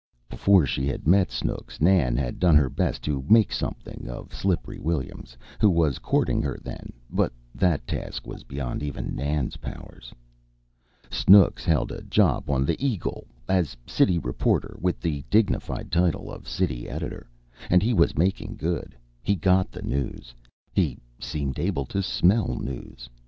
[0.31, 4.79] Before she had met Snooks Nan had done her best to "make something" of "Slippery"
[4.79, 10.11] Williams, who was courting her then, but that task was beyond even Nan's powers.
[11.11, 16.47] Snooks held a job on the "Eagle" as city reporter, with the dignified title of
[16.49, 17.29] City Editor,
[17.69, 18.95] and he was making good.
[19.21, 20.33] He got the news.
[20.73, 23.07] He seemed able to smell news.